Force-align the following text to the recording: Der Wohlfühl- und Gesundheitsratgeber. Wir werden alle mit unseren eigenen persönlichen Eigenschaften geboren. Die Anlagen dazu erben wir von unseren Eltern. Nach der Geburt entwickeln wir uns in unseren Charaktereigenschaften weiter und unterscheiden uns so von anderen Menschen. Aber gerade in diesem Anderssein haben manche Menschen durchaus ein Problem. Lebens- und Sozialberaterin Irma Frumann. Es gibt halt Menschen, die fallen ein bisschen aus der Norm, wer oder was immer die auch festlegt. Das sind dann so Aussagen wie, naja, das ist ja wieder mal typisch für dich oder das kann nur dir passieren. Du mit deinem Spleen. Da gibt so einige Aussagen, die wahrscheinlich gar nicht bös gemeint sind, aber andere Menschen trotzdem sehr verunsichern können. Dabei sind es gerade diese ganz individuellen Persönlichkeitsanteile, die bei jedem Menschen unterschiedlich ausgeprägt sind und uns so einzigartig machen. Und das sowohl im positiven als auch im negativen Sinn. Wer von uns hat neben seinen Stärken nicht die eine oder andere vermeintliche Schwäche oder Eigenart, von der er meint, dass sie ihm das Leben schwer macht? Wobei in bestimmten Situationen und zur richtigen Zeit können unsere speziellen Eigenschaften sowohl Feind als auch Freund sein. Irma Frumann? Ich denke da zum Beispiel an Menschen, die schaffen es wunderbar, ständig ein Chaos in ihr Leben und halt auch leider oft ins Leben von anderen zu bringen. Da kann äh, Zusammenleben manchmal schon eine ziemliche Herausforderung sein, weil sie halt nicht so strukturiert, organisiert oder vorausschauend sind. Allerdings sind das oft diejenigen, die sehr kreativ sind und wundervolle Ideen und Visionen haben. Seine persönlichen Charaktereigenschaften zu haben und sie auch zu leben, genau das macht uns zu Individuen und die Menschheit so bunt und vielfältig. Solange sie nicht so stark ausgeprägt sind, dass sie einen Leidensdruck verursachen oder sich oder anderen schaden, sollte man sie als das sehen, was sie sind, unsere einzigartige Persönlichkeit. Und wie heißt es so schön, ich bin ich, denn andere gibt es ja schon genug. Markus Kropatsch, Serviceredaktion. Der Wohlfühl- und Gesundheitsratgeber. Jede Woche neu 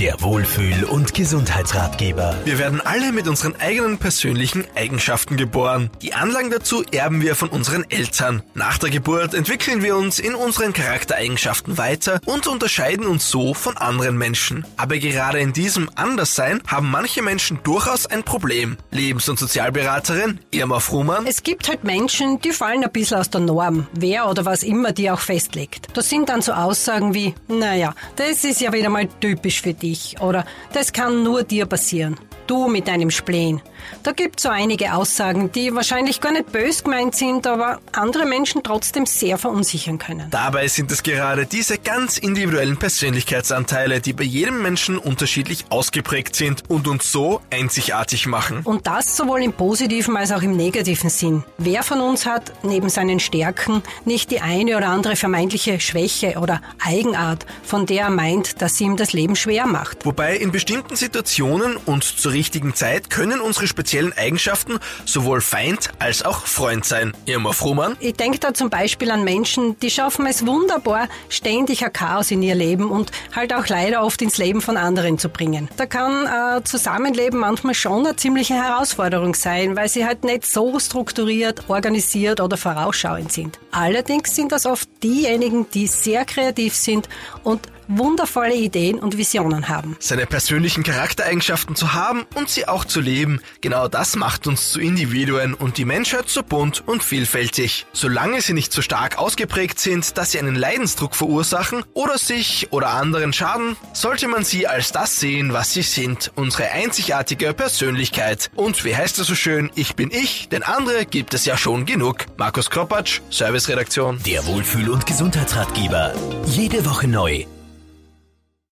Der 0.00 0.18
Wohlfühl- 0.22 0.84
und 0.84 1.12
Gesundheitsratgeber. 1.12 2.34
Wir 2.46 2.58
werden 2.58 2.80
alle 2.80 3.12
mit 3.12 3.28
unseren 3.28 3.54
eigenen 3.56 3.98
persönlichen 3.98 4.64
Eigenschaften 4.74 5.36
geboren. 5.36 5.90
Die 6.00 6.14
Anlagen 6.14 6.48
dazu 6.50 6.82
erben 6.90 7.20
wir 7.20 7.34
von 7.34 7.50
unseren 7.50 7.84
Eltern. 7.90 8.42
Nach 8.54 8.78
der 8.78 8.88
Geburt 8.88 9.34
entwickeln 9.34 9.82
wir 9.82 9.98
uns 9.98 10.18
in 10.18 10.34
unseren 10.34 10.72
Charaktereigenschaften 10.72 11.76
weiter 11.76 12.18
und 12.24 12.46
unterscheiden 12.46 13.04
uns 13.04 13.28
so 13.28 13.52
von 13.52 13.76
anderen 13.76 14.16
Menschen. 14.16 14.64
Aber 14.78 14.96
gerade 14.96 15.38
in 15.38 15.52
diesem 15.52 15.90
Anderssein 15.96 16.62
haben 16.66 16.90
manche 16.90 17.20
Menschen 17.20 17.58
durchaus 17.62 18.06
ein 18.06 18.22
Problem. 18.22 18.78
Lebens- 18.90 19.28
und 19.28 19.38
Sozialberaterin 19.38 20.40
Irma 20.50 20.80
Frumann. 20.80 21.26
Es 21.26 21.42
gibt 21.42 21.68
halt 21.68 21.84
Menschen, 21.84 22.40
die 22.40 22.52
fallen 22.52 22.82
ein 22.82 22.90
bisschen 22.90 23.18
aus 23.18 23.28
der 23.28 23.42
Norm, 23.42 23.86
wer 23.92 24.30
oder 24.30 24.46
was 24.46 24.62
immer 24.62 24.92
die 24.92 25.10
auch 25.10 25.20
festlegt. 25.20 25.88
Das 25.92 26.08
sind 26.08 26.30
dann 26.30 26.40
so 26.40 26.52
Aussagen 26.52 27.12
wie, 27.12 27.34
naja, 27.48 27.94
das 28.16 28.44
ist 28.44 28.62
ja 28.62 28.72
wieder 28.72 28.88
mal 28.88 29.06
typisch 29.20 29.60
für 29.60 29.74
dich 29.90 30.20
oder 30.20 30.44
das 30.72 30.92
kann 30.92 31.22
nur 31.22 31.42
dir 31.42 31.66
passieren. 31.66 32.16
Du 32.50 32.66
mit 32.66 32.88
deinem 32.88 33.12
Spleen. 33.12 33.62
Da 34.02 34.10
gibt 34.10 34.40
so 34.40 34.48
einige 34.48 34.94
Aussagen, 34.94 35.52
die 35.52 35.72
wahrscheinlich 35.72 36.20
gar 36.20 36.32
nicht 36.32 36.50
bös 36.50 36.82
gemeint 36.82 37.14
sind, 37.14 37.46
aber 37.46 37.78
andere 37.92 38.26
Menschen 38.26 38.64
trotzdem 38.64 39.06
sehr 39.06 39.38
verunsichern 39.38 39.98
können. 39.98 40.26
Dabei 40.32 40.66
sind 40.66 40.90
es 40.90 41.04
gerade 41.04 41.46
diese 41.46 41.78
ganz 41.78 42.18
individuellen 42.18 42.76
Persönlichkeitsanteile, 42.76 44.00
die 44.00 44.12
bei 44.12 44.24
jedem 44.24 44.62
Menschen 44.62 44.98
unterschiedlich 44.98 45.66
ausgeprägt 45.68 46.34
sind 46.34 46.64
und 46.68 46.88
uns 46.88 47.12
so 47.12 47.40
einzigartig 47.50 48.26
machen. 48.26 48.62
Und 48.64 48.88
das 48.88 49.16
sowohl 49.16 49.44
im 49.44 49.52
positiven 49.52 50.16
als 50.16 50.32
auch 50.32 50.42
im 50.42 50.56
negativen 50.56 51.08
Sinn. 51.08 51.44
Wer 51.56 51.84
von 51.84 52.00
uns 52.00 52.26
hat 52.26 52.52
neben 52.64 52.88
seinen 52.88 53.20
Stärken 53.20 53.80
nicht 54.04 54.32
die 54.32 54.40
eine 54.40 54.76
oder 54.76 54.88
andere 54.88 55.14
vermeintliche 55.14 55.78
Schwäche 55.78 56.36
oder 56.40 56.60
Eigenart, 56.84 57.46
von 57.62 57.86
der 57.86 58.00
er 58.00 58.10
meint, 58.10 58.60
dass 58.60 58.76
sie 58.76 58.84
ihm 58.84 58.96
das 58.96 59.12
Leben 59.12 59.36
schwer 59.36 59.66
macht? 59.66 60.04
Wobei 60.04 60.36
in 60.36 60.50
bestimmten 60.50 60.96
Situationen 60.96 61.76
und 61.76 62.02
zur 62.02 62.39
richtigen 62.40 62.74
Zeit 62.74 63.10
können 63.10 63.42
unsere 63.42 63.66
speziellen 63.66 64.14
Eigenschaften 64.14 64.78
sowohl 65.04 65.42
Feind 65.42 65.90
als 65.98 66.24
auch 66.24 66.46
Freund 66.46 66.86
sein. 66.86 67.12
Irma 67.26 67.52
Frumann? 67.52 67.96
Ich 68.00 68.14
denke 68.14 68.38
da 68.38 68.54
zum 68.54 68.70
Beispiel 68.70 69.10
an 69.10 69.24
Menschen, 69.24 69.78
die 69.80 69.90
schaffen 69.90 70.24
es 70.24 70.46
wunderbar, 70.46 71.08
ständig 71.28 71.84
ein 71.84 71.92
Chaos 71.92 72.30
in 72.30 72.42
ihr 72.42 72.54
Leben 72.54 72.90
und 72.90 73.12
halt 73.36 73.52
auch 73.52 73.66
leider 73.68 74.02
oft 74.02 74.22
ins 74.22 74.38
Leben 74.38 74.62
von 74.62 74.78
anderen 74.78 75.18
zu 75.18 75.28
bringen. 75.28 75.68
Da 75.76 75.84
kann 75.84 76.26
äh, 76.26 76.64
Zusammenleben 76.64 77.40
manchmal 77.40 77.74
schon 77.74 78.06
eine 78.06 78.16
ziemliche 78.16 78.54
Herausforderung 78.54 79.34
sein, 79.34 79.76
weil 79.76 79.90
sie 79.90 80.06
halt 80.06 80.24
nicht 80.24 80.46
so 80.46 80.78
strukturiert, 80.80 81.68
organisiert 81.68 82.40
oder 82.40 82.56
vorausschauend 82.56 83.30
sind. 83.30 83.58
Allerdings 83.70 84.34
sind 84.34 84.50
das 84.50 84.64
oft 84.64 84.88
diejenigen, 85.02 85.66
die 85.74 85.86
sehr 85.86 86.24
kreativ 86.24 86.74
sind 86.74 87.06
und 87.44 87.68
wundervolle 87.98 88.54
Ideen 88.54 88.98
und 88.98 89.16
Visionen 89.16 89.68
haben. 89.68 89.96
Seine 90.00 90.26
persönlichen 90.26 90.82
Charaktereigenschaften 90.82 91.76
zu 91.76 91.94
haben 91.94 92.24
und 92.34 92.48
sie 92.48 92.68
auch 92.68 92.84
zu 92.84 93.00
leben, 93.00 93.40
genau 93.60 93.88
das 93.88 94.16
macht 94.16 94.46
uns 94.46 94.70
zu 94.70 94.80
Individuen 94.80 95.54
und 95.54 95.78
die 95.78 95.84
Menschheit 95.84 96.28
so 96.28 96.42
bunt 96.42 96.86
und 96.86 97.02
vielfältig. 97.02 97.86
Solange 97.92 98.40
sie 98.40 98.52
nicht 98.52 98.72
so 98.72 98.82
stark 98.82 99.18
ausgeprägt 99.18 99.78
sind, 99.78 100.16
dass 100.16 100.32
sie 100.32 100.38
einen 100.38 100.54
Leidensdruck 100.54 101.14
verursachen 101.14 101.84
oder 101.94 102.18
sich 102.18 102.68
oder 102.72 102.90
anderen 102.90 103.32
schaden, 103.32 103.76
sollte 103.92 104.28
man 104.28 104.44
sie 104.44 104.66
als 104.66 104.92
das 104.92 105.20
sehen, 105.20 105.52
was 105.52 105.72
sie 105.72 105.82
sind, 105.82 106.32
unsere 106.36 106.70
einzigartige 106.70 107.54
Persönlichkeit. 107.54 108.50
Und 108.54 108.84
wie 108.84 108.96
heißt 108.96 109.18
es 109.18 109.26
so 109.26 109.34
schön, 109.34 109.70
ich 109.74 109.96
bin 109.96 110.10
ich, 110.10 110.48
denn 110.48 110.62
andere 110.62 111.06
gibt 111.06 111.34
es 111.34 111.44
ja 111.44 111.56
schon 111.56 111.86
genug. 111.86 112.26
Markus 112.36 112.70
Kropatsch, 112.70 113.20
Serviceredaktion. 113.30 114.20
Der 114.24 114.46
Wohlfühl- 114.46 114.90
und 114.90 115.06
Gesundheitsratgeber. 115.06 116.14
Jede 116.46 116.84
Woche 116.84 117.08
neu 117.08 117.44